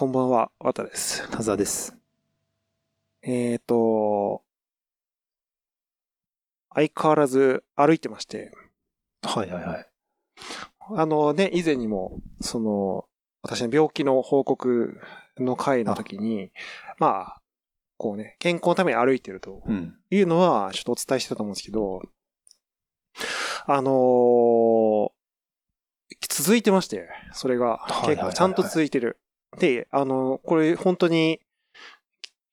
[0.00, 1.30] こんばんは、わたです。
[1.30, 1.94] 田沢です。
[3.20, 4.42] えっ、と、
[6.74, 8.50] 相変わらず歩いてまして、
[9.20, 9.86] はいはいはい。
[10.96, 13.04] あのね、以前にも、その、
[13.42, 14.98] 私の病気の報告
[15.36, 16.50] の回の時に、
[16.98, 17.42] まあ、
[17.98, 19.98] こうね、健康のために歩いてるとうん。
[20.08, 22.00] いうのは、ちょっとお伝えしてたと思うんですけど、
[23.66, 25.10] あのー
[26.28, 29.18] 続いてまして、それが結構ちゃんと続いてる。
[29.58, 31.40] で、あのこれ本当に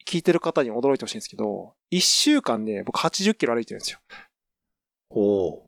[0.06, 4.00] 聞いてる方に驚いてほしいんですけど、1週間で僕80キロ歩いてるんですよ。
[5.10, 5.66] おお。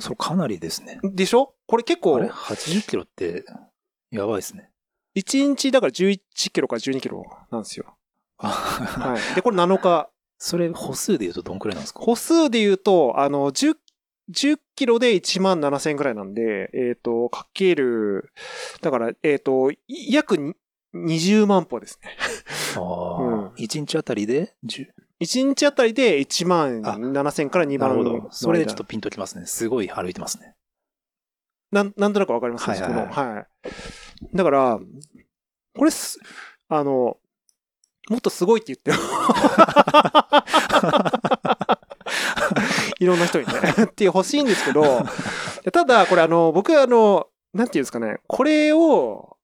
[0.00, 0.98] それかなりですね。
[1.04, 1.54] でしょ？
[1.66, 3.44] これ結構あれ ?80 キロって、
[4.10, 4.70] やばいですね。
[5.16, 6.20] 1日だから11
[6.52, 7.94] キロから12キロなんですよ。
[8.38, 9.34] あはい。
[9.34, 10.08] で、これ7日。
[10.44, 12.00] それ歩数で言うとどんくらいなんですか？
[12.00, 13.76] 歩数で言うと、あの、10、
[14.30, 18.32] 10キロで1万7000円ぐらいなんで、えっ、と、かける、
[18.80, 20.54] だから、えっ、と、い約に
[20.94, 22.16] 20万歩ですね。
[22.76, 24.86] ああ、 うん1日あたりで10
[25.20, 28.28] 1日あたりで1万7000から2万なるほど。
[28.32, 29.46] それちょっととピンときますね。
[29.46, 30.54] すごい歩いてますね。
[31.70, 32.68] なん、なんとなくわかります？
[32.68, 33.46] はいはいはいはい。
[34.34, 34.80] だから、
[35.76, 36.18] これす、
[36.68, 37.18] あの、
[38.10, 38.96] もっとすごいって言ってよ。
[43.02, 43.52] いろんな人にね。
[43.84, 45.04] って欲しいんですけど、
[45.72, 49.36] ただ、これあの、僕あの、なんていうんですかね、これを、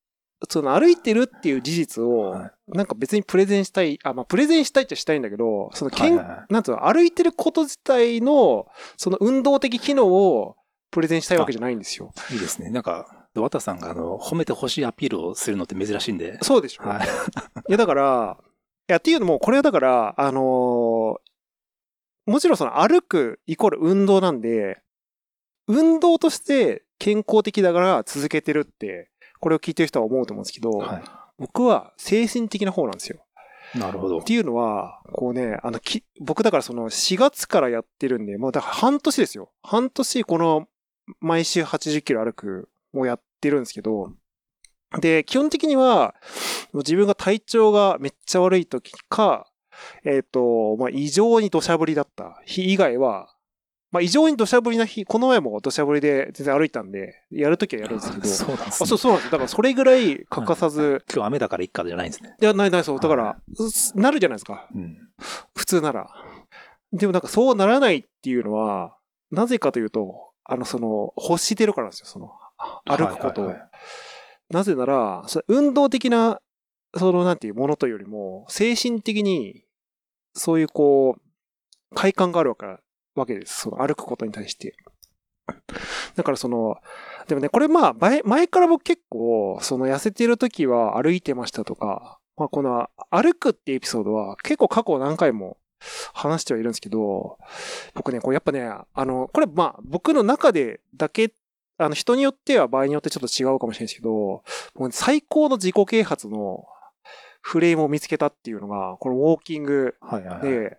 [0.49, 10.55] その歩いてるっていう事実をはい、なんか別にプレゼンしたい、あ、まあプレゼンしたいっちゃしたいんだけど、その健、はいはいはいなんつうの、歩いてること自体の、その運動的機能を
[10.93, 12.13] プレゼンしたいわけじゃないんですよ。
[12.31, 12.71] いいですね。
[12.71, 16.39] なんか、綿さんがあの、褒めてほしいアピールをするのって珍しいんで。
[16.43, 17.09] そうでしょ、はい。
[17.69, 18.37] いや、だから、
[18.89, 21.28] いや、っていうのも、これはだから、あのー
[22.29, 24.83] もちろんその歩くイコール運動なんで、
[25.67, 33.25] 運動として健康的だから続けてるって、これを聞いてる人は思うと思うんですけど、は僕は精神的な方なんですよ。
[33.75, 33.79] い。
[33.79, 34.25] なるほどっ。
[34.25, 39.51] ていうのは、こうね、あの、き僕だからその4月からやってるんで、もうだから半年ですよ。
[39.63, 40.67] 半年この
[41.21, 44.13] 毎週80キロ歩くをやってるんですけど、
[45.01, 46.15] で、基本的には、
[46.75, 49.48] 自分が体調がめっちゃ悪い時か、
[50.05, 53.35] えっ、と、まあ、異常に土砂降りだった日以外は、
[53.91, 58.89] まあ、異常に土砂降りな日、この前も土砂降りで全然歩いたんで、やるときはやるんですけど、そうなんですあ、ね。
[58.89, 59.31] そう、そうなんですよ。
[59.33, 62.37] だからそれぐらい欠かさず、今日雨だからいっかじゃないんですね。
[62.41, 63.01] いや、ないないそう。
[63.01, 63.39] だから
[63.95, 64.69] なるじゃないですか。
[64.75, 64.99] うん。
[65.57, 66.11] 普通なら。
[66.93, 68.97] でもなんかそうならないっていうのは、
[69.31, 72.33] なぜかというと、あの、その、欲してるからなんですよ、その、
[72.85, 73.45] 歩くことを。
[73.47, 73.71] はいはいはい
[74.51, 76.41] なぜなら、そ運動的な、
[76.97, 79.65] その、なんていうものというよりも、精神的に、
[80.39, 82.55] そういうこう、快感がある
[83.15, 83.63] わけです。
[83.63, 84.77] その歩くことに対して。
[86.17, 86.77] だからその、
[87.27, 95.59] でもね、これまあ、前前から僕結構、その痩せてる時は歩いてましたとか、まあこの歩くってエピソードは結構過去何回も
[96.13, 97.39] 話してはいるんですけど、
[97.95, 101.33] 僕ね、これやっぱね、あの、これまあ僕の中でだけ、
[101.79, 104.43] あの人によっては場合によってちょっと違うかもしれないですけど、も
[104.87, 106.65] う最高の自己啓発の
[107.49, 110.51] フレームを見つけたっていうのが、このウォーキングはいはいはい。
[110.51, 110.77] で、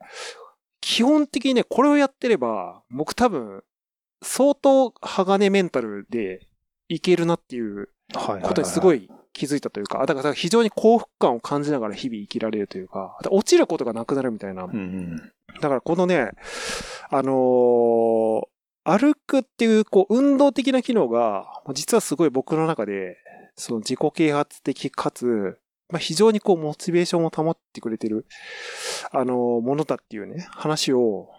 [0.81, 3.63] 基本的にね、これをやってれば、僕多分、
[4.21, 6.47] 相当鋼メンタルで
[6.87, 9.05] いけるなっていうことにすごい。
[9.05, 14.63] い気づいたというか、あだから非常に幸福感を感じながら日々生きられるというか、落ちることがなくなるみたいな。
[14.65, 15.17] うんうん。
[15.61, 16.31] だからこのね、
[17.09, 18.47] あのー
[18.85, 23.17] 歩くっていう、こう、運動的な機能が、実はすごい僕の中で、
[23.55, 25.59] その自己啓発的かつ、
[25.89, 28.25] まあ、非常にこう、モチベーションを保ってくれてる、
[29.11, 31.29] あのーものだっていうね、話を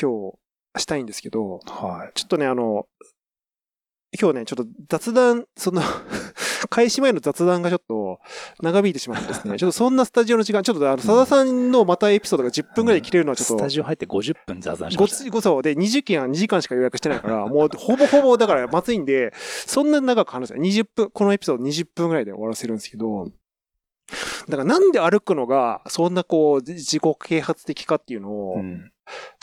[0.00, 0.32] 今
[0.74, 2.12] 日したいんですけど、はい。
[2.14, 2.86] ちょっとね、あの、
[4.18, 5.82] 今日ね、ちょっと雑談、その、
[6.70, 8.20] 開始前の雑談がちょっと
[8.62, 15.24] 長引いてしまってですね、 ちょっとそんなスタジオの時間、ちょっとあの、佐田さんのまたエピソードが10分ぐらいで切れるのはちょっと、スタジオ入って50分雑談しごました。
[15.24, 19.32] つごそうで、20件は2時間しか予約してないから、もうほぼほぼだからまずいんで、
[19.66, 20.70] そんなに長く話せない。
[20.70, 23.28] 20分、このエピソード20分ぐらいで終わらせるんですけど、
[24.48, 28.90] だからなんで歩くのが、そんなこう、自己啓発的かっていうのを、うん。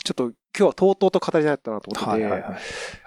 [0.04, 2.44] ちょっと今日はとうとうと語りたかったなと思ってて。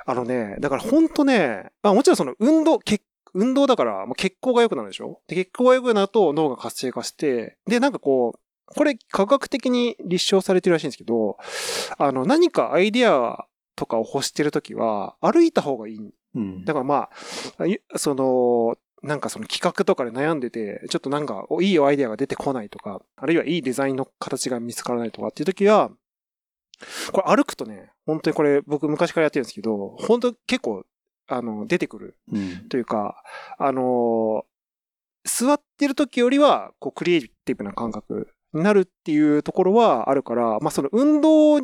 [0.05, 3.01] あのね、だから本当ね、まあもちろんその運動、血
[3.33, 5.21] 運動だから、まあ、血行が良くなるでしょ？
[5.27, 11.37] で、血行が良くなると脳が活性化して、で、なんかこう、これ科学的に立証されてるらしいんですけど、
[11.97, 13.45] あの、何かアイデア
[13.75, 16.13] とかを欲してるときは、歩いた方がいい。
[16.35, 16.65] うん。
[16.65, 17.09] だからま
[17.57, 25.91] あ、いその、なんかその企画とかで悩んでて、ちょっとなんかおいいアイデアが出てこないとか、あるいはいいデザインの形が見つからないとかっていうときは、
[27.11, 30.85] これ歩くとね、本当にこれ僕昔からやってるんですけど、本当結構、
[31.27, 32.69] あの、出てくるうん。
[32.69, 33.23] というか、
[33.57, 34.45] あの
[35.25, 41.61] 座ってる時よりは、こう、クリエイティブな感覚になるっていうところはあるから、まあ、その運動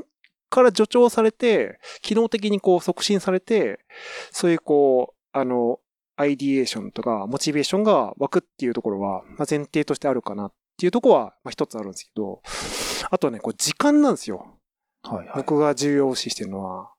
[0.50, 3.80] から助長されて、機能的にこう促進されて、
[4.32, 5.80] そういうこう、あの、
[6.18, 12.42] アイディエーションとか、モチベーションが湧くっていうところは、まあ、前提としてあるかなっていうところは、まあ、一つあるんですけど、
[13.10, 14.60] あとはね、こう、時間なんですよ。
[15.04, 15.32] はいはい。
[15.38, 16.92] 僕が重要視してるのは。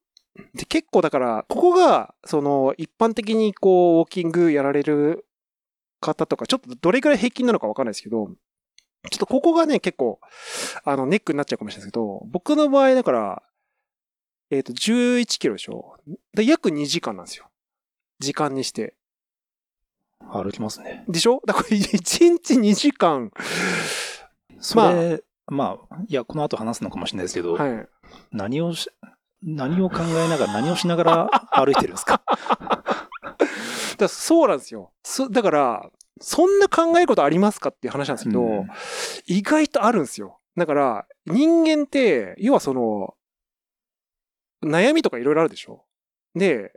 [0.54, 5.26] で、結構だから、ここが、その、一般的にこう、ウォーキングやられる
[6.00, 8.28] 方とか、ちょっとどれくらい平均なのかわかんないですけど、
[9.10, 10.20] ちょっとここがね、結構、
[10.84, 13.42] あの、ネックになっちゃうかもしれないですけど、僕の場合だから、
[14.50, 15.96] えっ、と、11キロでしょ
[16.34, 17.48] で、約2時間なんですよ。
[18.20, 18.94] 時間にして。
[20.20, 21.04] 歩きますね。
[21.08, 21.40] でしょ？
[21.46, 21.78] だから、1
[22.30, 23.30] 日2時間、
[24.58, 27.88] それ、まあ、いや、この後話すのかもしれないですけど、はい。
[28.32, 28.90] 何をし、
[29.42, 32.22] 何を考えながら、何をしながら歩いてるんですか？
[33.98, 34.92] だそうなんですよ。
[35.04, 35.90] そだから、
[36.20, 38.68] そんな考えることありますかっていう話なんですけど、うん
[39.26, 40.40] 意外とあるんですよ。
[40.56, 43.14] だから、人間って、要はその、
[44.64, 45.84] 悩みとかいろいろあるでしょ？
[46.34, 46.72] で、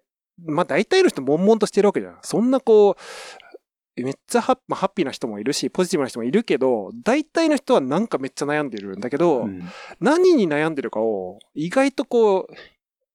[0.45, 2.17] まあ大体の人悶々としてるわけじゃん。
[2.21, 9.63] そんなこう、めっちゃハッ,、まあ、ハッピーな人もいるし、ポジティブな人もいるけど、大体の人はなんかめっちゃ悩んでるんだけど、うん
[9.99, 12.53] 何に悩んでるかを意外とこう、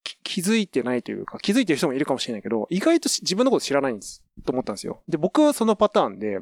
[0.02, 5.00] き気づいてないというか、気づいてる人もいるかもしれないけど、意外とし自分のこと知らないんです、と思ったんですよ。
[5.08, 6.38] で、僕はそのパターンで、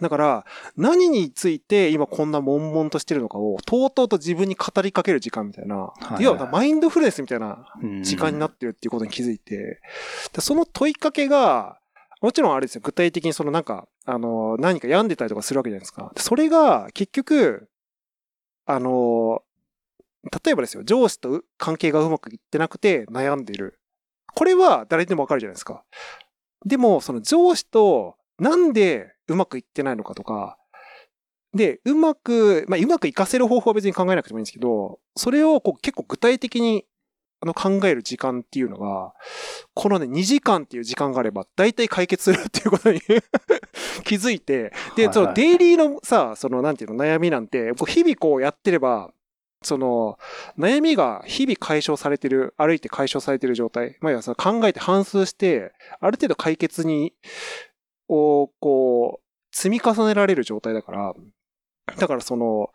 [0.00, 0.44] だから、
[0.76, 9.80] 何について今こんな悶々としてるのかを、とうとうと自分に語りかける時間みたいな、い要はマインドフルネスみたいなうん時間になってるっていうことに気づいて、
[10.32, 11.78] でその問いかけが、
[12.20, 16.10] もちろんあれですよ、具体的にそのなんか、あの、何か病んでたりとかするわけじゃないですか。
[16.14, 17.68] でそれが結局、
[18.66, 19.42] あの、
[20.44, 23.78] 例えばですよ、上司とう関係がうまくいってなくて悩んでる。
[24.34, 25.84] これは誰でもわかるじゃないですか。
[26.64, 30.58] でも、その上司となんでうまくいってないのかとか、
[31.54, 36.84] で、うまく、まあ、うまくいかせる方法は別に考えなくてもいいんですけど、それをこう結構具体的に
[37.40, 39.12] あの考える時間っていうのが、
[39.74, 43.00] このね、2時間っていう時間があれば、大体解決するっていうことに
[44.04, 49.12] 気づいて、で、そのデイリーのさ、そのなんていうの、悩みなんて、日々こうやってれば、
[49.62, 50.18] その、
[50.58, 53.96] 悩みが日々解消されてる、歩いて解消されてる状態。
[54.00, 57.14] まあ、考えて反数して、ある程度解決に、
[58.08, 61.14] を、こう、積み重ねられる状態だから、
[61.98, 62.70] だからその、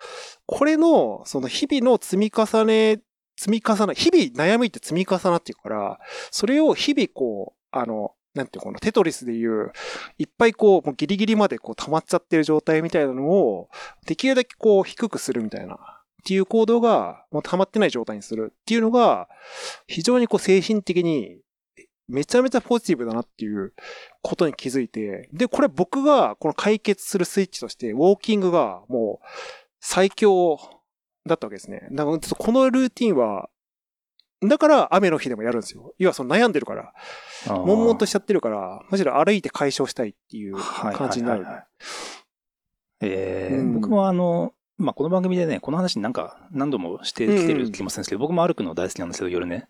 [0.46, 3.02] これの、その日々の積み重ね、
[3.38, 6.00] 積み重ね、日々悩みって積み重なっていくから、
[6.32, 9.72] それを日々こう、あの、なんていうこのテトリスでいう、
[10.18, 13.70] いっぱいこう、もうギリギリまでこう溜まっちゃってる状態みたいなのを、
[14.06, 15.78] できるだけこう低くするみたいな、っ
[16.26, 19.28] ていう行動が、もう溜まってない状態にするっていうのが、
[19.88, 21.40] 非常にこう精神的に、
[22.10, 23.74] めちゃめちゃポジティブだなっていう
[24.22, 29.26] ことに気づいて、で、これ僕がこの解決するスイッチとして、ウォーキングがもう
[29.80, 30.60] 最強
[31.26, 31.88] だったわけですね。
[31.92, 33.50] だからこのルーティンは、
[34.42, 35.94] だから雨の日でもやるんですよ。
[35.98, 36.94] 要はその悩んでるから、
[37.48, 41.46] 悶々としちゃってるから、むしろ歩いて解消したいっていう感じになる。
[43.02, 49.68] えーうん僕もあの、まあ、この番組でね、この話なんか何度もしてきてる気もするんですけど、僕も歩くの大好きなんですけど、夜ね。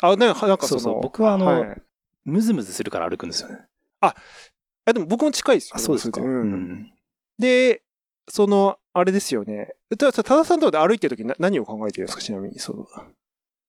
[0.00, 1.82] あ、なんかなんかその、そうそう僕はあのはい
[2.24, 3.58] ムズムズするから歩くんですよね。
[4.00, 4.14] あ、
[4.86, 5.72] でも僕も近いですよ。
[5.76, 6.20] あ、そうですか。
[6.20, 6.92] ううんん。
[7.38, 7.82] で、
[8.28, 9.74] その、あれですよね。
[9.98, 12.86] ただ、多田さんとかで歩いてるときな何を考えてるんですかちなみに、その、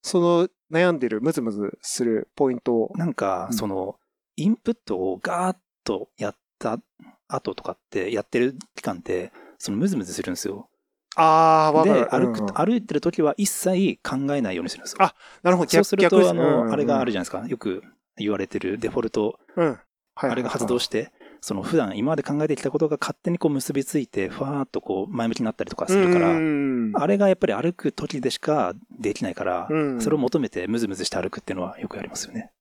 [0.02, 2.92] その悩んでる、ムズムズするポイントを。
[2.96, 3.98] なんか、うんその、
[4.36, 6.80] インプットをガーッとやった
[7.28, 10.70] 後とかって、やってる期間って、そのムズムズするんですよ。
[11.16, 12.08] ああ、わかで、る。
[12.10, 14.98] 歩く、歩いてる時は一切考えないようにするんですよ。
[15.02, 17.48] あなるほど、そうすると、あの、あれがあるじゃないですか。
[17.48, 17.84] よく
[18.18, 19.80] 言われてるデフォルト、うん。
[20.16, 32.52] はいあれが発動して、その普段今まで考えてきたことが勝手にこう結びついて、ふわーっとこう前向きになったりとかするから、うんあれがやっぱり歩く時でしかできないから、うんそれを求めてムズムズして歩くっていうのはよくやりますよね。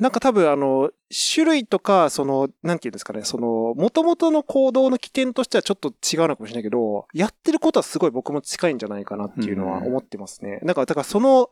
[0.00, 0.90] なんか多分あの、
[1.34, 10.58] 種類とか、その、なんていうんですかね、その、元々の行動の起点としてはちょっと違うのかもしれないけど、やってることはすごい僕も近いんじゃないかなっていうのは思ってますね。
[10.62, 11.50] なんか、だからその、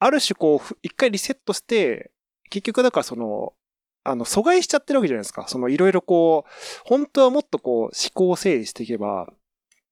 [0.00, 2.10] ある種こうふ、一回リセットして、
[2.50, 3.52] 結局だからその、
[4.02, 5.46] あの、阻害しちゃってるわけじゃないですか。
[5.46, 6.50] その、いろいろこう、
[6.84, 9.32] 本当はもっとこう、思考を整理していけば、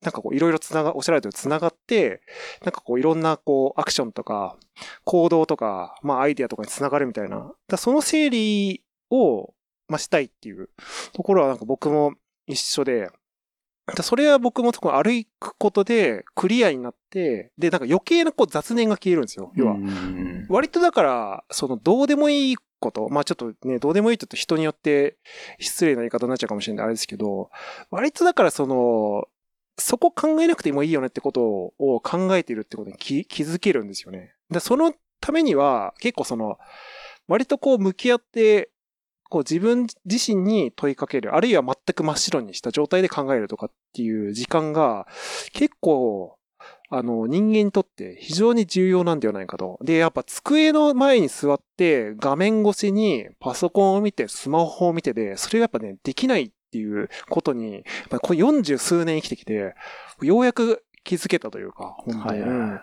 [0.06, 2.22] なんかこう、いろいろつなが、おっしゃられたようにつながって、
[2.62, 4.56] なんかこう、いろんなこう、アクションとか、
[5.04, 7.52] 行動とか、まあアイデアとかにつながるみたいな。
[7.66, 9.52] だその整理を、
[9.88, 10.70] まあしたいっていう
[11.12, 12.14] ところはなんか僕も
[12.46, 13.10] 一緒で、
[13.96, 19.52] だそれは僕も歩くことでクリアになって、で、なんか余計なこう雑念が消えるんですよ。
[19.56, 19.72] 要は。
[19.72, 23.08] うん割とだから、そのどうでもいいこと。
[23.08, 25.16] まあちょっとね、どうでもいいと人によって
[25.58, 27.50] 失礼な言い方になっちゃうかもしれないあれですけど、
[27.90, 29.28] 割とだからその、
[29.78, 31.42] そこ考えなくてもいいよねってこと
[31.78, 34.34] を考えてるってことに気気づけるんですよね。
[34.50, 36.58] で、そのためには結構その、
[37.28, 38.70] 割とこう向き合って、
[39.28, 45.06] こう自分自身に問いかける、あるいは全く真っ白にした状態で考えるとかっていう時間が
[45.52, 46.38] 結構、
[46.88, 49.78] あの、人間にとって非常に重要なんではないかと。
[49.82, 59.74] で、やっぱ机の前に座って画面越しにパソコンを見てスマホを見てで、それがやっぱね、できないっていうことに、やっぱこれ40数年生きてきて、
[60.20, 62.40] ようやく気づけたというか、本当に。
[62.40, 62.80] はいうん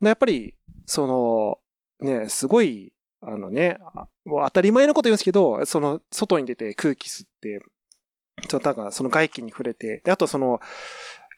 [0.00, 0.54] でやっぱり、
[0.86, 1.58] その、
[2.00, 7.60] ね、すごい、あのね、あもう当たり前のこと言うんですけど、その、外に出て空気吸って、
[8.48, 10.60] ちょっとなんかその外気に触れて、で、あとその、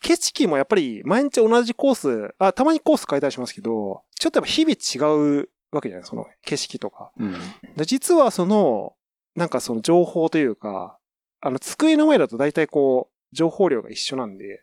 [0.03, 7.11] 景色もやっぱり毎日同じコース、あ、たまにコース変えたりしますけど、ちょっとやっぱ日々違うわけじゃないその景色とか。
[7.19, 7.35] うん。
[7.77, 8.95] で実はその、
[9.35, 10.99] なんかその情報というか、
[11.45, 14.63] あの、机の前だと大体こう、情報量が一緒なんで、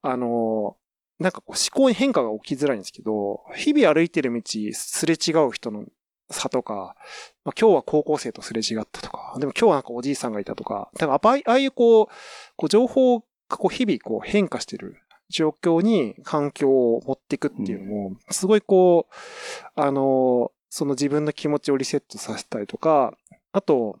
[0.00, 0.76] あの、
[1.18, 5.84] なんかこう思考に変化が起きづらいんですけど、日々歩いてる道、すれ違う人の
[6.30, 6.96] 差とか、
[7.44, 12.06] まあ、今日は高校生とすれ違ったとか、でも今日はなんかおじいさんがいたとか、多分ああいああいうこう、
[12.56, 13.24] こう情報が
[13.58, 14.96] こう日々こう変化してる
[15.28, 19.14] 状況に環境を持っていくっていうのも、すごいこう、
[19.74, 23.12] あの、その自分の気持ちをリセットさせたりとか、
[23.52, 23.98] あと、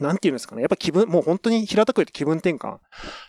[0.00, 0.62] なんていうんですかね。
[0.62, 2.78] やっぱ気分、もう本当に平たく言って気分転換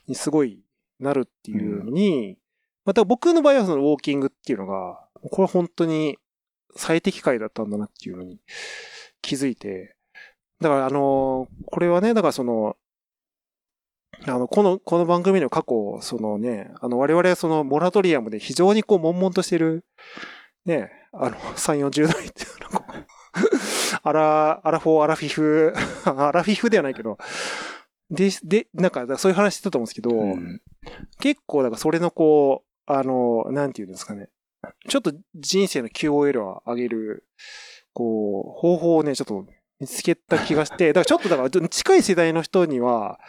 [0.07, 0.61] にすごい
[0.99, 2.37] なるっていうのに、
[2.85, 4.99] また僕の場合はそのウォーキングっていうのが、
[5.31, 6.17] これは本当に
[6.75, 8.39] 最適解だったんだなっていうのに
[9.21, 9.95] 気づいて、
[10.61, 12.77] だからあの、これはね、だからその、
[14.25, 19.85] あの、この、この番組の過去、そのね、あの、我々はそのモラトリアムで非常にこう、悶々としてる、
[20.65, 22.93] ね、あの、3、40代っていうのこう、
[24.07, 25.73] アラ、アラフォー、アラフィフ、
[26.05, 27.17] アラフィフではないけど、
[28.09, 30.61] で、で、なんか、そういう話してたと思うんですけど、うん
[31.19, 34.29] 結構、だからそれのこう、あの、なんていうんですかね。
[34.87, 37.27] ちょっと人生の QOL を上げる、
[37.93, 39.45] こう、方法をね、ちょっと
[39.79, 43.19] 見つけた気がして、だからちょっとだから近い世代の人には、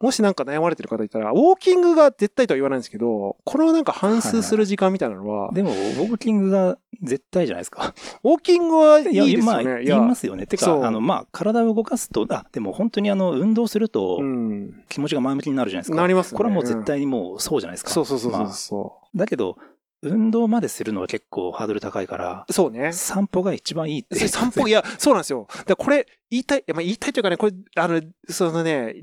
[0.00, 7.94] もしなんか悩まれてる方いたら、ウォーキングが絶対とは言わないんですけど、このなんか反数する時間みたいなのは、でも、ウォーキングが絶対じゃないですか。
[8.24, 9.84] ウォーキングはいいですまあ、よね。
[9.84, 10.46] 言いますよね。
[10.46, 14.84] てそうか、あの、まあ、体を動かすと、あ、でも本当にあの、運動するとうん。
[14.88, 15.96] 気持ちが前向きになるじゃないですか。
[15.96, 17.90] なりますねこれはもう絶対にもうそうじゃないですか。
[17.90, 19.56] そうそうそうそうまあそだけど、
[20.02, 22.52] 運動までするのは結構ハードル高いから、う。
[22.52, 22.92] そうね。
[22.92, 24.28] 散歩が一番いいって。
[24.28, 25.46] 散歩、いや、そうなんですよ。
[25.50, 28.94] だからこれ、言いたい、まあ、言いたいというかね、これ、あの、そのね、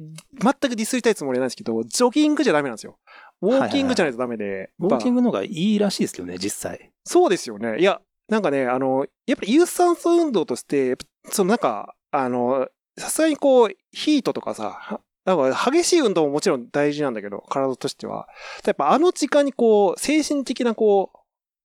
[0.42, 2.98] 全くディスりたいつもりはないですけど、ジョギングじゃダメなんですよ。
[3.42, 4.72] ウォーキングじゃないとダメで。
[4.80, 6.92] ウォーキンググの方がいいらしいですけどね、実際。
[7.04, 7.80] そうですよね。
[7.80, 10.98] いや、なんかね、あの、やっぱり有酸素運動として、
[11.30, 15.00] そのなんか、あの、さすがにこう、ヒートとかさ、
[15.36, 18.28] はなんか激しい運動ももちろん大事なんだけど、体としては。
[18.66, 21.18] やっぱあの時間にこう、精神的なこう、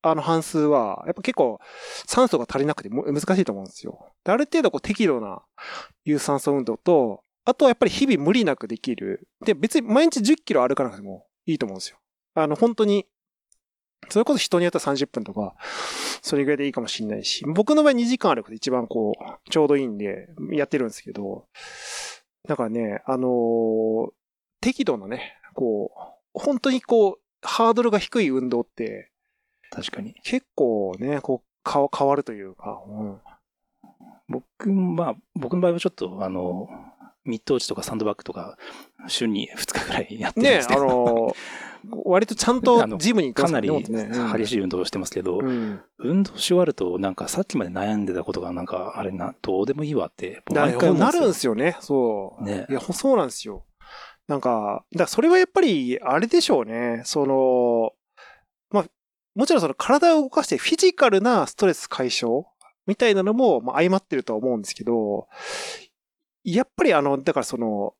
[0.02, 1.60] あの半数は、やっぱ結構
[2.06, 4.12] 酸素が足りなくて難しいと思うんですよ。
[4.24, 5.42] である程度こう適度な
[6.04, 9.28] 有酸素運動と、あとはやっぱり日々無理なくできる。
[9.44, 11.98] で、別に毎日10キロ歩かなくてもいいと思うんですよ。
[12.34, 13.06] あの、本当に、
[14.08, 15.54] それこそ人によっては30分とか、
[16.20, 21.46] それぐらいでいいかもしれないし、僕の場合2時間歩くと一番こう、ちょうどいいんで、やってるんですけど、
[22.48, 24.12] だからね、あのー
[24.60, 25.98] 適度なね、こう、
[26.34, 29.10] 本当にこう、ハードルが低い運動って、
[29.70, 30.14] 確かに。
[30.22, 33.20] 結構ね、こう、か変わるというか、うん。
[34.28, 36.68] 僕、まあ、僕の場合はちょっと、あの、
[37.24, 38.56] ミッド打ちとかサンドバッグとか、
[39.08, 41.34] 週に2日ぐらいやってるんでねすけど、あのー
[42.04, 45.80] 割とちゃんあとのジムに行ってますかなり激しい運動をしてますけど、うん。
[45.98, 52.44] 運動し終わると、なんかさっきまで悩んでたことが、なんか、あれな、どうでもいいわって、だ毎回なるんでですすよね、そう。
[52.44, 53.64] ねいや、ほそうなんですよ。
[54.28, 57.02] なんか、だからそれはやっぱり、あれでしょうね。
[57.04, 57.92] その、
[58.70, 58.84] まあ、
[59.34, 62.44] もちろんその体を動かしてフィジカルなストレス解消
[62.86, 65.26] みたいなのも、まあ、相まってるとは思うんですけど、
[66.44, 67.94] やっぱりあの、だからその、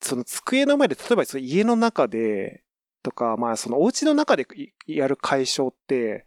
[0.00, 2.62] その机の前で、例えばその家の中で、
[3.02, 4.46] とか、まあそのお家の中で
[4.86, 6.24] いやる解消って、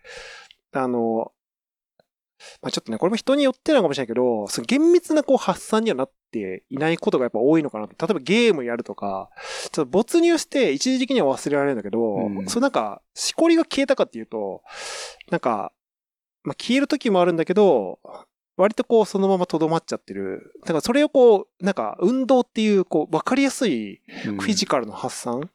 [0.72, 1.32] あの、
[2.62, 8.08] まあちょっとね、これも人によってなのかもしれないけど、その厳密なこう発散にはなっていないことがやっぱ多いのかなと。
[8.08, 9.30] 例えばゲームやるとか、
[9.72, 14.62] ちょっと没入して一時的には忘れられるんだけど、うんそのなんか、しこりが消えたかっていうと、
[15.32, 15.74] なんか、
[16.44, 18.00] まあ消える時もあるんだけど、
[18.58, 20.52] 割とこうそのまま留まっちゃってる。
[20.62, 25.50] だからそれをこう、なんか運動っていう、こう、わかりやすいうんフィジカルの発散、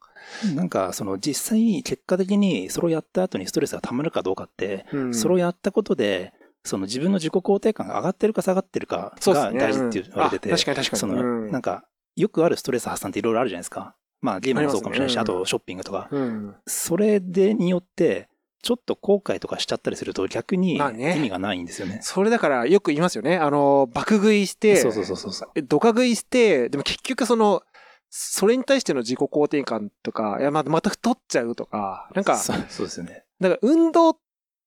[0.55, 6.33] なんか、その実際、結果的にそれをやった後にストレスが溜まるかどうかって、うんそれをやったことで、
[6.63, 9.51] その自分の自己肯定感が上がってるか下がってるかが。
[9.51, 10.99] 大事って言われてて、うんあ確かに確かに。
[10.99, 11.83] その、うんなんか、
[12.15, 13.95] よくあるストレス発散っていろいろあるじゃないですか。
[14.21, 16.07] まあゲームもそうかもしれないし、あ,、ねとショッピングとか。
[16.09, 16.55] うん。
[16.65, 18.29] それでによって、
[18.63, 21.99] ちょっと後悔とかしちゃったりすると逆に意味がないんですよね。
[22.01, 23.37] それだからよく言いますよね。
[23.37, 27.61] あの、爆食いして、そうそうそうそうドカ食いして、でも結局その、
[28.09, 33.25] それに対しての自己肯定感とか、いや、ままた太っちゃうとか、なんか、そうそうですよね。
[33.41, 34.17] だから運動っ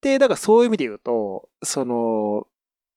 [0.02, 2.46] て、だからそういう意味で言うと、その、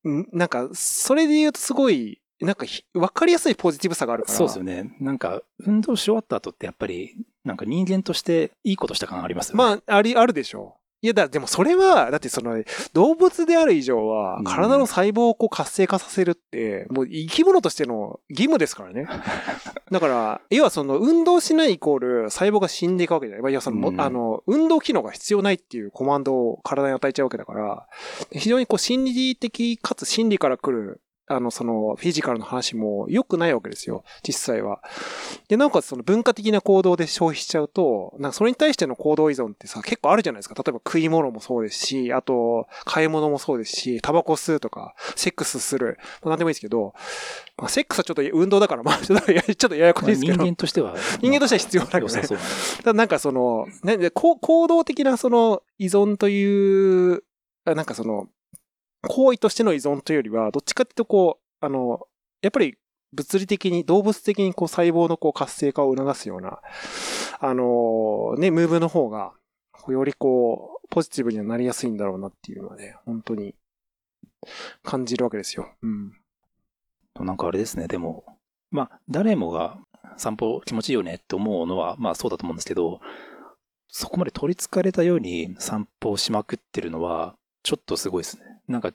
[0.10, 4.38] んなんか、それで言うとすごい、なんかひ、わかりやすいポジティブさがあるから。
[4.38, 4.98] そうですよね。
[5.00, 9.64] なんか、運動し終わった後ってやっぱり、なんか人間としていいことした感ありますよね。
[9.64, 10.79] まあ、あり、あるでしょう。
[11.02, 12.62] いや、だ、でもそれは、だってその、
[12.94, 19.08] 動物である以上はうん、体の細胞をこう活性化させるって、もう生き物としての義務ですからね。
[19.92, 23.42] だから、要はその、運動しないイコール、細胞が死んでいくわけじゃない。
[23.42, 27.88] まあ、要はその、もうんあの、運動機能が必要ないっていうコマンドを体に与えちゃうわけだから、
[28.32, 34.04] 非常にこう、心理的かつ心理から来る、あの、その、フィジカルの話も良くないわけですよ。
[34.28, 34.82] 実際は。
[35.48, 40.56] で、なおかつその文化的な行動で消費しちゃうと、なんかそれに対しての行動依存ってさ、結構あるじゃないですか。
[40.56, 46.00] 例えば食い物もそうですし、あと、買い物もそうですし、タバコ吸うとか、セックスする。
[46.24, 46.96] まあ、なんでもいいですけど、
[47.58, 50.34] まあ、セックスはちょっと運動だから、まあ、ちょっとやちょっとややこしいまあですけど。
[50.34, 50.96] 人間としては。
[51.22, 52.22] 人間としては必要だけどね
[52.78, 57.24] ただなんかその、ね、でこう行動的なその依存という、
[57.66, 58.28] あなんかその、
[59.02, 62.08] 行為としての依存というよりは、どっちかっていうとこう、あの、
[62.42, 62.78] やっぱり
[63.14, 66.60] 物理的に、動物的にこう細胞のこう活性化を促すような、
[67.40, 69.34] あの、ね、ムーブの方が、
[69.88, 73.56] よりこう、ポジティブにはなりやすいんだろうなっていうのはね、本当に
[74.84, 75.72] 感じるわけですよ。
[75.82, 76.14] うん。
[77.20, 78.24] なんかあれですね、でも、
[78.72, 79.80] まあ、誰もが
[80.18, 83.00] 散歩気持ちいいよねって思うのは、まあそうだと思うんですけど、
[83.88, 88.44] そこまで取り憑かれたように散歩をしまくってるのは、ちょっとすごいですね。
[88.70, 88.92] なんか、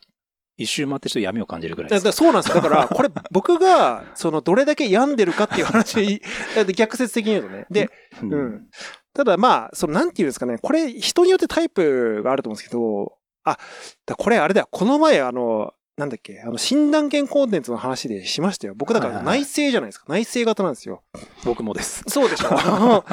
[0.56, 2.04] 一周回ってちょっと闇を感じるぐらいだです。
[2.04, 2.62] だそうなんですよ。
[2.62, 6.22] だから、これ僕が、その、どれだけ病んでるかっていう話、
[6.76, 7.66] 逆説的に言うとね。
[7.70, 7.90] で、
[8.22, 8.68] ううん。
[9.12, 13.58] ただまあ、その、なんていうんですかね、これ、人によってタイプがあると思うんですけど、あ、
[14.06, 18.74] だこれあれだよ、この前、あの、なんだっけ、あの、診断犬コンテンツの話でしましたよ。
[18.76, 20.06] 僕だから内政じゃないですか。
[20.08, 21.02] 内政型なんですよ。
[21.44, 22.02] 僕もです。
[22.08, 23.04] そうでしょだか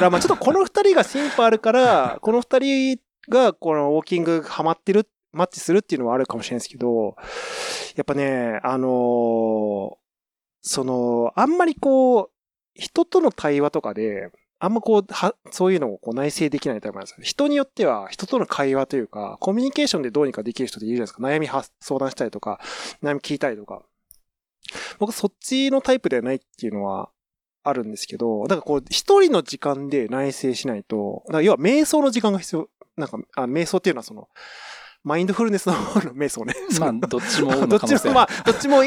[0.00, 7.16] ら、まあちょっとこの二人がシンパあるから、この二人がこのウォーキングハマってる、マッチするっていうのはあるかもしれないですけど、
[7.96, 9.98] やっぱね、あの
[10.60, 12.30] その、あんまりこう、
[12.74, 17.22] 人との対話とかで、あんまこう、は、そういうのをこう内省できないタイプなんですよ。
[17.22, 21.22] 人によっては、人との会話というか、コミュニケーションでどうにかできる人っているじゃないですか。
[21.22, 21.48] 悩み
[21.80, 22.60] 相談したりとか、
[23.02, 23.82] 悩み聞いたりとか。
[24.98, 27.10] 僕そっちのタイプではないっていうのは
[27.62, 32.68] あるんですけど、だからこう、一人の時間で内省しないと、だから要は瞑想の時間が必要。
[32.96, 34.28] なんか、あ瞑想っていうのはその、
[35.08, 36.54] マインドフルネスの方の瞑想ね。
[36.78, 38.82] まあ、どっちもどっちも、まあ、あ、どっちも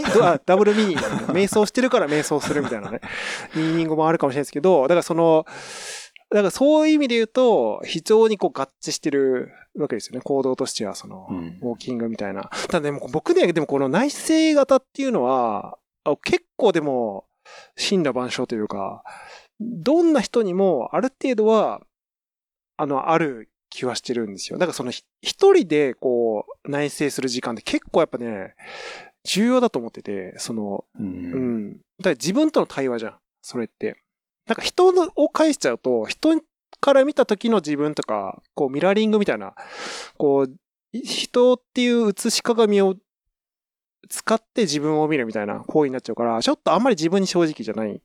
[0.45, 3.01] ダブルミーニングなんで、瞑想してるから瞑想するみたいなね、
[3.55, 5.47] ミーニングもあるかもしれないですけど、だからその、
[6.29, 10.21] だからそういう意味で言うと、非常にこう合致してるわけですよね。
[10.21, 12.49] 行動としては、その、うんウォーキングみたいな。
[12.67, 17.25] ただでも僕ね、でもこの内省型っていうのは、あ結構でも、
[17.75, 19.03] 神羅万象というか、
[19.59, 21.81] どんな人にもある程度は、
[22.77, 24.59] あの、ある気はしてるんですよ。
[24.59, 28.53] だからそのひ一人でこう内省する時間って結構やっぱね、
[29.23, 31.03] 重要だと思ってて、その、う。
[31.03, 31.73] うんん。
[31.73, 33.15] だから自分との対話じゃん。
[33.41, 33.97] それって。
[34.47, 36.41] なんか人を介しちゃうと、人
[36.79, 39.55] から見た時の自分とか、こうミラーリングみたいな、
[40.17, 40.53] こう、
[40.93, 42.95] 人っていう映し鏡を
[44.09, 48.01] 使って自分を見るみたいな行為になっちゃうから、ちょっとあんまり自分に正直じゃない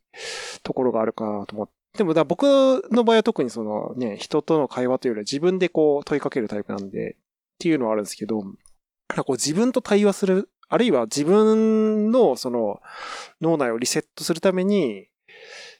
[0.63, 1.76] ところがあるかなと思って。
[1.97, 2.45] でも、だ僕
[2.91, 7.17] の場合は特にそのね、人との会話というよりは自分でこう問いかけるタイプなんで、っ
[7.59, 8.43] ていうのはあるんですけど、
[9.09, 12.81] かこう自分と対話する、あるいは自分のその
[13.41, 15.09] 脳内をリセットするために、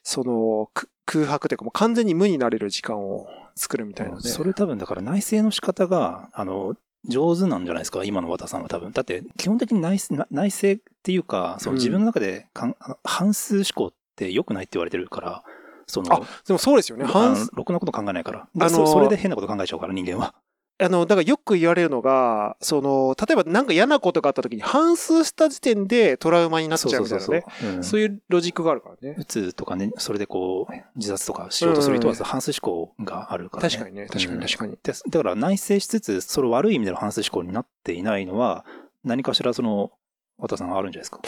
[0.03, 0.69] その
[1.05, 4.19] 空白というかもう完全に無になれる時間を作るみたいな。
[4.21, 6.75] それ多分だから内省の仕方が、あの、
[7.07, 8.91] 上手なんじゃないですか今の和田さんは多分。
[8.91, 9.99] だって、基本的に内
[10.31, 15.43] 内省っていうか、その自分の中でかん、あの半数思考って良くないって言われてるから、
[15.87, 17.05] その、あ、でもそうですよね。
[17.05, 18.41] あ反のろくなこと考えないから。
[18.41, 20.35] あのそそれで変なこと考えちゃうから、人間は。
[20.79, 27.43] あの、だからよく言われるのが、その、例えばなんか嫌なことがあった時に反数した時点でトラウマになっちゃうみたいなね。
[27.63, 27.65] う。
[27.65, 29.15] うんそういうロジックがあるからね。
[29.17, 33.69] うつとかね、それでこう、自殺とかしようとする人はうん反数思考があるから、ね。
[33.69, 34.77] 確かにね、確かうんに確かに。
[34.83, 38.63] でだから内省しつつ、それ悪い意味での反数思考になっていないのは、
[39.03, 39.91] 何かしらその、
[40.37, 41.19] 和田さんあるんじゃないですか？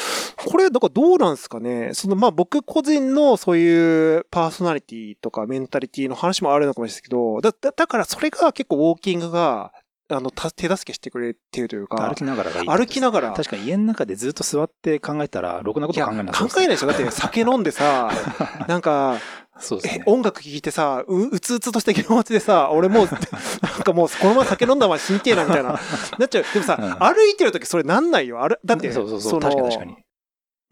[0.50, 1.92] これ、だからどうなんですかね？
[1.94, 9.74] その、まあ僕個人のそういうパーソナリティとかメンタリティの話もあるのかもしれないですけど、だ、だだからそれが結構ウォーキングが、
[10.12, 12.68] あの、た手助けしてくれてるというか歩、きながらがいい。
[12.68, 16.26] 歩きながら、確かに家の中でずっと座って考えたら、ろくなこと考えない。
[16.34, 18.10] 考えないでしょだって酒飲んでさ、
[18.68, 20.04] なんか、えそうですね。
[20.08, 23.08] 音楽聴いてさ、う、うつうつとした気持ちでさ、俺もう、
[23.62, 25.80] なんかもう、このまま酒飲んだまま死にてえな、みたいな、
[26.18, 26.46] なっちゃう。
[26.54, 28.42] でもさ、うん歩いてる時それなんないよ。
[28.42, 29.40] ある、だって、そうそうそう。
[29.40, 29.98] の確かに確かに。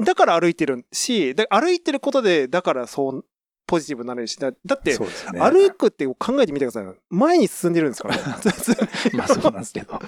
[0.05, 3.25] だから歩いてるし、で歩いてることで、だからそう、
[3.67, 4.97] ポジティブになれるし、だだって。
[4.97, 6.85] 歩くって考えてみてください。
[7.09, 8.23] 前に進んでるんですからね。
[9.13, 9.99] まあそうなんですけど。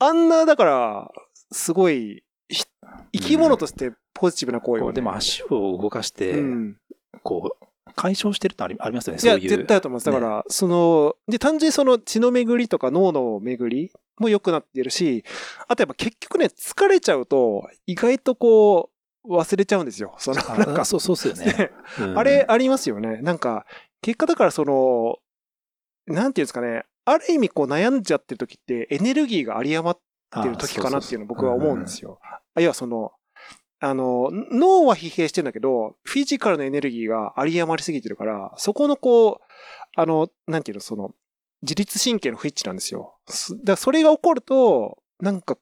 [0.00, 1.10] あんな、だから、
[1.52, 2.64] すごい、ひ
[3.12, 4.88] 生き物としてポジティブな行為を、ね。
[4.88, 6.76] こうでも足を動かして、うん。
[7.22, 9.48] こう、解消してるってありますよね、いや、そういう。
[9.48, 10.06] 絶対だと思います。
[10.06, 15.24] だから、その、で、単純にその血の巡りとか脳の巡りも良くなってるし、
[15.68, 18.97] あとやっぱ結局ね、疲れちゃうと、意外とこう、
[19.28, 20.14] 忘れちゃうんですよ。
[20.18, 21.70] その、なんか、あそう、そうっすよね。
[22.14, 23.20] あれ、ありますよね。
[23.22, 23.66] なんか、
[24.00, 25.16] 結果だからその、
[26.06, 32.18] なんていうんですかね、ある意味こう悩んじゃってる時ってエネルギーが有り余ってる時かなっていうのを僕は思うんですよ。
[32.54, 33.12] あ、要はその、
[33.80, 39.44] あの、脳は疲弊してるんだけど、フィジカルのエネルギーが有り余りすぎてるから、そこのこう、
[39.96, 41.12] あの、なんていうの、その、
[41.62, 43.16] 自律神経の不一致なんですよ。
[43.26, 45.56] すだからそれが起こると、なんか、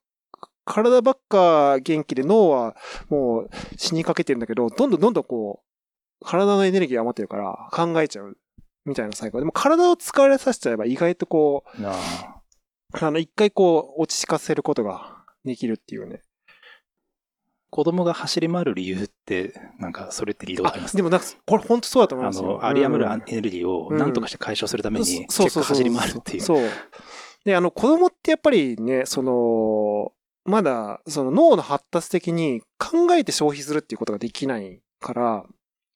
[0.66, 2.76] 体ばっか元気で脳は
[3.08, 8.36] もう死にかけてるんだけど、どんどんどんどんこう、体のエネルギーが余ってるから考えちゃう
[8.84, 9.40] みたいなサイクル。
[9.42, 12.42] でも体を疲れさせちゃえば意外とこう、なあ
[12.92, 16.22] あの、一回こう、落ち着かせることができるっていうね。
[17.68, 20.96] 子供が走り回る理由って、なんか、それって理由あります？
[20.96, 22.64] でもなんか、これ本当そうだと思いますよ。
[22.64, 26.42] あの、有り余るうんエネルギーを何とかして解消するために、そう結そうそう果走り回るっていう。
[26.42, 26.62] そう。
[27.44, 30.12] で、あの、子供ってやっぱりね、その、
[30.46, 35.44] まだ、その脳の発達的に考えて消費するっていうことができないから、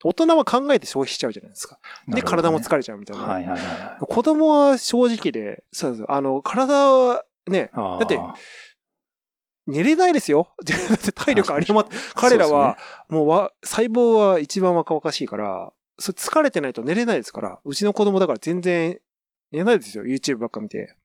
[0.02, 1.78] 大人は考えて消費しちゃうじゃないですか。
[2.08, 3.22] で、体も疲れれちゃうみたいな。
[3.22, 4.06] はいはいはい。
[4.06, 8.18] 子供は正直で、そうですあの、体はね、だって
[9.66, 10.54] 寝れないですよ。
[10.64, 18.98] だって体力あり余って、彼らは、もうわ、細胞は一番若々しいから、それ疲れてないと寝れないですから、うちの子供だから全然
[19.52, 20.04] 寝れないですよ。
[20.04, 20.96] YouTube ばっか見て。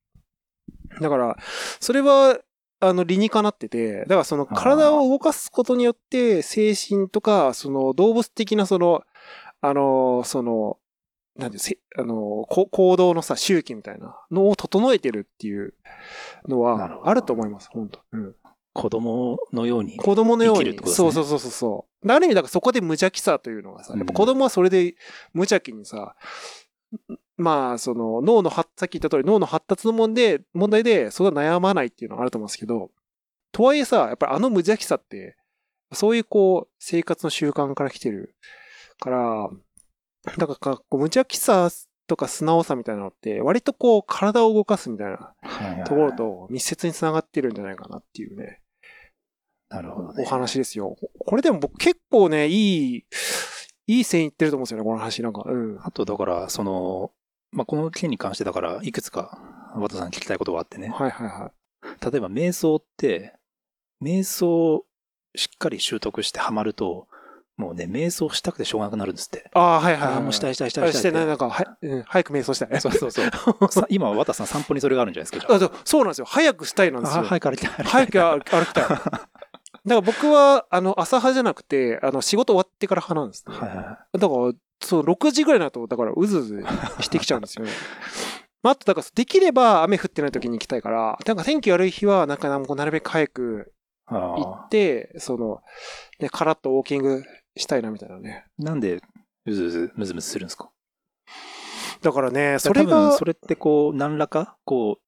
[1.02, 1.38] だから、
[1.80, 2.40] それは、
[2.88, 9.04] あの、理にかなってて、だからその体を動かすことによって、精神とか、その動物的なその、
[9.62, 10.78] あの、その、
[11.36, 15.74] なんてせ、あの、こ行動のさ、周期みたいなのを整えてるっていう
[16.48, 18.36] のは、あると思います、本当うん。
[18.74, 19.98] 子供のように。
[19.98, 20.72] 子供のように。
[20.72, 22.12] ねそうそうそうそうそう。
[22.12, 24.96] ある意味だからそこで無邪気さというのがさ、うんやっぱ子供はそれで
[25.34, 26.16] 無邪気にさ、
[27.38, 32.92] まあ、その脳の発、さっき言った通り脳の発達の問題で、問題で、そんな悩まないっていうのはあると思うんですけど、
[33.52, 35.38] とはいえさ、やっぱりあの無邪気さって、
[35.94, 38.36] そういうこう、生活の習慣から来てる
[39.00, 39.50] から、
[40.38, 41.70] だから無邪気さ
[42.08, 45.34] とか素直さみたいなのって、割とこう、体を動かすみたいな
[45.86, 48.62] ところと密接につながってるんじゃないかなっていうね。
[49.70, 50.24] なるほどね。
[50.26, 50.96] お話ですよ。
[51.20, 53.06] これでも僕結構ね、いい、
[53.88, 55.22] いい線いってると思うんですよね、この話。
[55.22, 55.80] なんか、うん。
[55.82, 57.12] あと、だから、その、
[57.56, 59.40] まあ、この件に関してだから、いくつか、
[59.76, 60.90] 和田さん聞きたいことがあってね。
[60.90, 62.12] はいはいはい。
[62.12, 63.34] 例えば、瞑想って、
[64.04, 64.84] 瞑想を
[65.36, 67.08] しっかり習得してハマると、
[67.56, 69.50] もうね、瞑想したくてしょうがなくなるんですって。
[69.54, 70.24] ああ、はいはい、はい。
[70.24, 71.08] もうしたいしたいしたいしたいって。
[71.08, 72.82] あしてない、なんか、はい、うん、早く瞑想したい。
[72.82, 73.32] そうそうそう。
[73.72, 75.54] さ今、和田さん散歩にそれがあるんじゃないですか。
[75.54, 76.26] あそうそうなんですよ。
[76.26, 77.24] 早くしたいなんですあ、よ。
[77.24, 77.86] 早く歩きたい。
[77.86, 78.84] 早く歩歩きたい。
[78.90, 79.22] だか
[79.86, 83.56] ら僕は、あの、朝派じゃなくて、あの、仕事終わってから派なんですね。
[83.56, 84.20] はいはいはい。
[84.20, 86.64] だから、そう、6時ぐらいになると、だから、うずうず
[87.02, 87.72] してきちゃうんですよね。
[88.64, 93.74] まあ、あと、だから、できれば雨降ってない時に行きたいから、なんか天気悪い日は、なんか、なるべく早く
[94.08, 95.62] 行あって、その、
[96.20, 97.24] ね、カラッとウォーキング
[97.58, 98.46] したいなみたいなね。
[98.60, 98.64] あ。
[98.64, 99.02] なんで、
[99.46, 100.72] うずうず、むずむずするんですか？
[102.02, 105.04] だからね、そそれれが、それってこう、何らか、こう、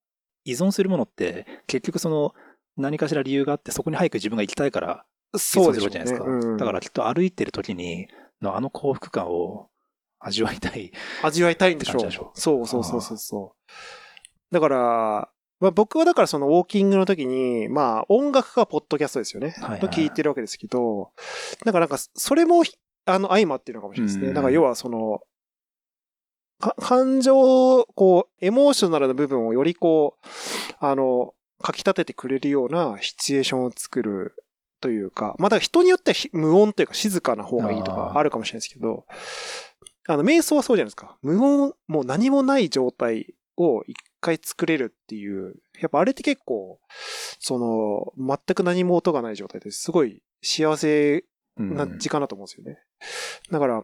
[0.45, 2.33] 依存するものって、結局その、
[2.77, 6.23] 何かしら理由があって、そこに早く自分が行きたいから、そうですか。
[6.23, 8.07] うんだからきっと歩いてる時に、
[8.41, 9.69] のあの幸福感を
[10.19, 10.91] 味わいたい。
[11.23, 12.05] 味わいたいんでしょう。
[12.05, 14.53] ょそうそうそうそうそう。
[14.53, 19.55] だから、まあ僕はだからそのウォーキングの時に、まあ音楽かポッドキャストですよね。
[19.57, 21.11] はいはいと聞いてるわけですけど、
[21.65, 22.63] だからなんかそれも、
[23.05, 24.27] あの、相まってるのかもしれないですね。
[24.29, 25.21] うんだから要はその、
[26.59, 30.27] か感情、こう、エモーショナルな部分をよりこう、
[30.79, 31.33] あの、
[31.65, 34.35] 書き立ててくれるようなシチュエーションを作る
[34.79, 39.05] というか、まあだから人によってはひ無音というか静かな方がいいとかあるかもしれないですけど、
[40.07, 41.17] あの、瞑想はそうじゃないですか。
[41.21, 46.79] 無音、もう何もない状態を一回作れるっていう、やっぱあれって結構、
[47.39, 47.59] そ
[48.17, 51.25] の、全く何も音がない状態ですごい幸せ
[51.57, 52.79] うんな時間だと思うんですよね。
[53.51, 53.83] だから、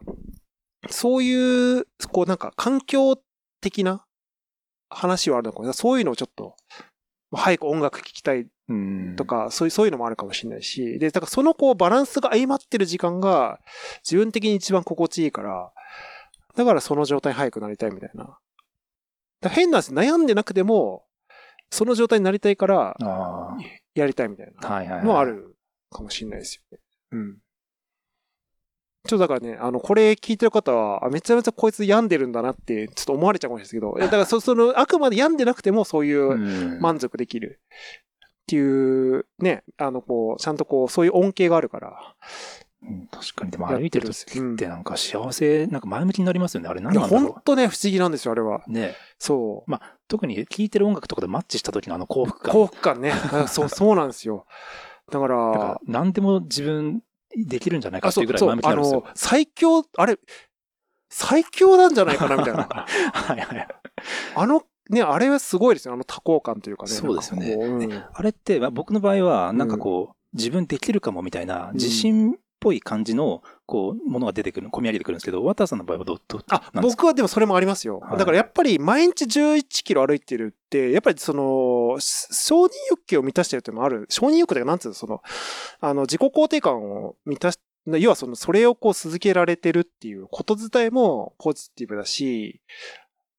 [0.88, 3.18] そういう、こうなんか環境
[3.60, 4.06] 的な
[4.88, 5.72] 話はあるのかな。
[5.72, 6.56] そういうのをちょっと
[7.32, 13.60] 早く音楽聴きたいうんとか、そういう、そういうのもあるかもしれないし、で、だからそのこうバランスが相まってる時間が
[14.02, 15.72] 自分的に一番心地いいから、
[16.56, 18.38] だからその状態に早くなりたいみたいな。
[19.50, 21.04] 変な話、悩んでなくても、
[21.70, 23.56] その状態になりたいから、あ
[23.94, 24.62] やりたいみたいあ。
[24.62, 25.04] なはいはいはい。
[25.04, 25.56] のはある
[25.90, 26.78] かもしれないですよね。
[27.12, 27.38] うん。
[29.06, 37.60] ちょっとだからね、あの、これ聞いてる方は、あめちゃめちゃこいつ病んでるんだなって、ちょっと思われちゃうかもしれないですけど、だからそ、その、あくまで病んでなくてもそういううん満足できる
[38.44, 42.14] っていう、ね、あの、こう、ちゃんとこう、そういう恩恵があるから。
[42.82, 46.68] うん確かに、でも歩いてる時ってなんか幸せ、なんか前向きになりますよね。
[46.68, 48.60] あれなんだろほんとね、不思議なんですよ、あれは。
[48.68, 48.70] う。
[48.70, 49.72] ねそう。
[50.06, 52.52] 特に聴いてる音楽とかでマッチした時のあの幸福感。
[52.52, 53.12] 幸福感ね。
[53.32, 54.46] あ そう、そうなんですよ。
[55.10, 57.02] だか、なんから何でも自分
[57.34, 60.18] できるんじゃないかあ、っていうぐらい前向きになるんですよの。、最強、あれ、
[61.08, 62.64] 最強なんじゃないかな、みたいな。
[63.12, 63.68] はいはい。
[64.34, 65.94] あの、ね、あれはすごいですよ。
[65.94, 66.92] あの多幸感というかね。
[66.92, 78.00] そうですよねううんあれって、まあ僕の場合は、なんかこう、自分できるかもみたいな、自信っぽい感じの、こう、ものが出てくる、込み上げてくるんですけど、ワターさんの場合はど、ど、あ、僕はでもそれもありますよ。
[78.00, 84.06] はいだからやっぱり毎日11キロ歩いてるって、やっぱりその、し承認欲求を満たしてるっていうのもある。
[84.08, 85.22] 承認欲というか、なんつうの、その、
[85.80, 92.62] あの、自己肯定感を満たし、要はその、それをこう続けられてるっていうこと自体もポジティブだし、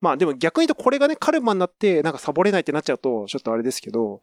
[0.06, 4.22] まあでも逆に言うとこれがね、カルマになって、なんかサボれないってなっちゃうと、ちょっとあれですけど、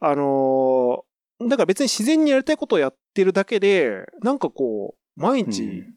[0.00, 1.10] あのー
[1.48, 5.94] だから別に自然にやりたいことをやってるだけで、なんかこう、毎日うん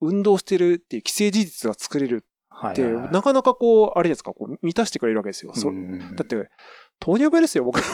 [0.00, 5.52] 運動してるっていう既成事実が作れるって、はいはいはいなかなかこう、あれですか、こう、満たしてくれるわけですよ。
[5.54, 6.50] そうんだって、
[6.98, 7.78] 糖尿病ですよ、僕。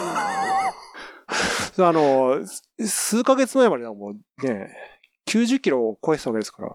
[1.79, 4.75] あの、す数ヶ月前まではもうね、
[5.31, 6.69] 90キロを超えてたわけですから。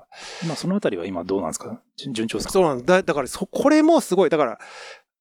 [0.47, 1.79] まあそのあたりは今どうなんですか？
[1.97, 2.51] 順順調ですか？
[2.53, 3.03] そうなんだ。
[3.03, 4.29] だから、そ、これもすごい。
[4.29, 4.59] だから、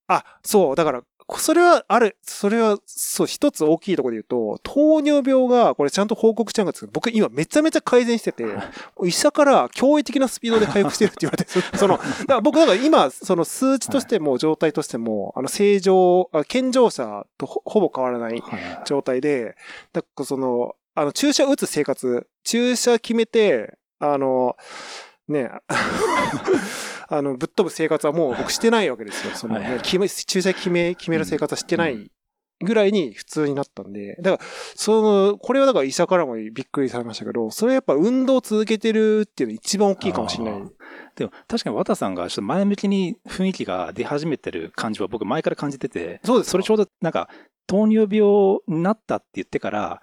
[0.06, 1.02] あ、そう、だから、
[1.38, 8.44] それはある、それは、そう、一つ大きいところで言うと、糖尿病が、これちゃんと報告しちゃうんですけど、僕今めちゃめちゃ改善してて、
[9.04, 18.42] 医者から驚異的なスピードで回復してるって言われてる、 その、だから僕、だから今、その数値としても、状態としても、あの、正常、あ健常者とほほぼ変わらない
[18.84, 19.56] 状態で、
[19.94, 24.57] だからその、あの、注射打つ生活、注射決めて、あの、
[25.28, 25.50] ね、
[27.09, 29.35] あの、ぶっ飛ぶ生活はもう僕してないわけですよ。
[29.35, 32.11] その、はいね、決め、注射決め、決める生活はしてない
[32.62, 40.62] ぐらいに普通になったんで、だから、その、これはだから医者からもびっくりされましたけど、それはやっぱ運動を続けてるっていうのが一番大きいかもしれない。
[41.16, 47.28] でも確かに綿さんがちょっと前向きに雰囲気が出始めてる感じは僕前から感じてて、そうですかそれちょうどなんか
[47.66, 50.00] 糖尿病になったって言ってから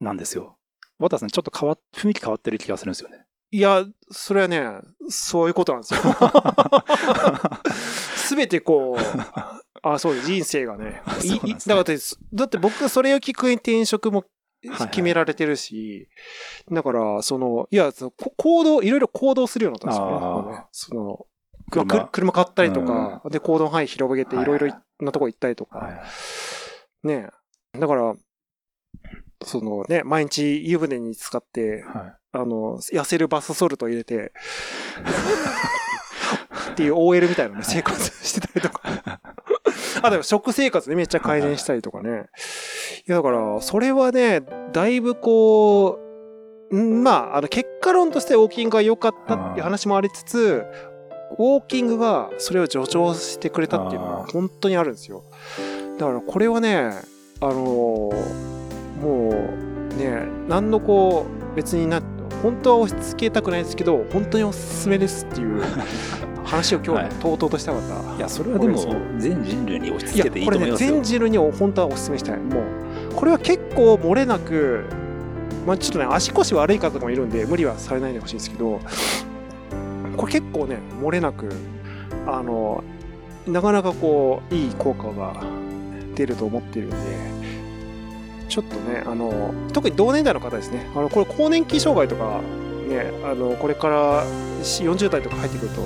[0.00, 0.58] なんですよ。
[0.98, 3.24] 綿さんちょっと変わっ、雰囲気変わってる気がするんですよね。
[3.50, 4.62] いや、それはね、
[5.08, 6.00] そういうことなんですよ。
[7.72, 9.00] すべてこう、
[9.82, 10.84] あ、そうです、人生がね。
[10.84, 11.98] ねだから
[12.34, 14.24] だって僕それを聞くに転職も
[14.70, 16.08] はい決められてるし、
[16.70, 20.64] だから、その、いや、そのこ行動、いろいろ行動するようになったんですよね。
[20.72, 21.26] その、
[21.70, 27.30] 車車買ったりとか、で、行動範囲広げていろいろなとこ行ったりとか、はいね。
[27.72, 28.14] だから、
[29.44, 34.32] そのね、毎日湯船に使って、はいあの、痩せるバスソルト入れて、
[36.72, 39.20] っていう OL みたいなね、生活してたりとか。
[40.02, 42.26] あ、でも食生活でめっちゃ改善したりとかね。
[43.08, 45.98] いや、だから、それはね、だいぶこ
[46.70, 50.66] う、んまあ、あの、結果論としてウォーキングが良かったっていう話もありつつ、
[51.38, 55.24] ウォーキングがそれを助長してくれたっていうのは本当にあるんですよ。
[55.98, 56.92] だからこれはね、
[57.40, 58.67] あのー
[59.00, 62.00] もうね、何のこう、別にな、
[62.42, 65.62] 本当は押し付けたくないですけど、本当におすすめですっていう
[66.44, 68.16] 話を今日はいね、とうとうとしたかった。
[68.16, 68.78] いや、それはでも
[69.18, 70.90] 全人類に押し付けていいことれね、思いますよ。
[70.92, 72.38] 全人類に本当はお勧めしたい。
[72.38, 74.84] もう、これは結構漏れなく、
[75.66, 78.80] まあちょっとね、足腰悪い方もいるんで、無理はされないでほしいんですけど、
[80.16, 81.48] これ結構ね、漏れなく、
[82.26, 82.82] あの、
[83.46, 85.42] なかなかこう、いい効果が
[86.14, 86.96] 出ると思ってるんで、
[88.48, 92.40] ちょっとね、あの、特に同年代の方ですね、あの、これ更年期障害とか、
[92.88, 94.24] ね、あの、これから
[94.60, 95.82] 40代とか入ってくると、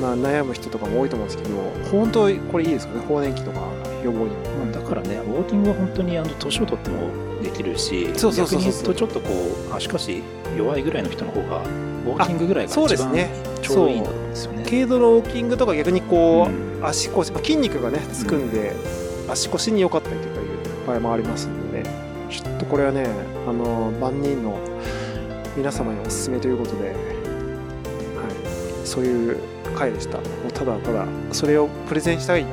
[0.00, 1.56] まあ、悩む人とかも多いと思うんですけど、
[1.90, 3.60] 本当にこれいいですかね、更年期とか
[4.04, 4.30] 予防に。
[4.30, 4.64] も。
[4.64, 7.10] まあだからね、ウォーキングは本当にあの年を取っても
[7.42, 8.60] できるし、そうそうそうそう。
[8.60, 9.28] 逆に言うとちょっとこ
[9.70, 10.22] う、足腰
[10.56, 13.62] 弱いぐらいの人の方が、ウォーキングぐらいがそう一番ですね。
[13.62, 14.64] ちょうどいいんだと思うんですよね。
[14.64, 16.86] 軽度のウォーキングとか逆にこう、うん。
[16.86, 18.74] 足腰、まあ筋肉がね、つくんで、
[19.30, 20.41] 足腰に良かったりとかいう
[20.86, 21.84] 場合もありますんでね、
[22.30, 23.06] ちょっとこれはね、
[23.46, 24.58] あの、万人の
[25.56, 26.96] 皆様におすすめということで、はい、
[28.86, 29.36] そういう
[29.76, 30.18] 回でした。
[30.18, 32.46] もうただただ、それをプレゼンしたい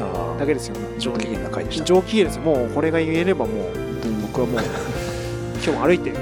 [0.00, 0.76] あだけですよ。
[0.98, 1.84] 上機嫌な回でした。
[1.84, 2.42] 上機嫌ですよ。
[2.42, 3.66] もうこれが言えればもう、
[4.22, 4.60] 僕はもう、
[5.54, 6.12] 今日も歩いて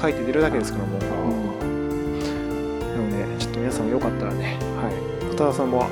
[0.00, 1.00] 書いて出るだけですから、もう。
[1.00, 1.06] な
[2.96, 5.30] ので、ちょっと皆さんもよかったらね、はい。
[5.30, 5.86] 片田さんも、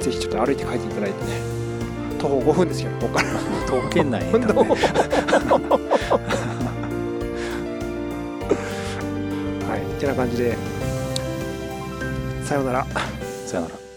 [0.00, 1.57] ぜひちょっと歩いて書いていただいてね。
[2.18, 3.28] 徒歩5分ですけど、ここから。
[3.66, 4.52] 東北県内なので、
[9.66, 10.00] はい。
[10.00, 10.56] てな感じで、
[12.44, 12.86] さようなら。
[13.46, 13.87] さよなら。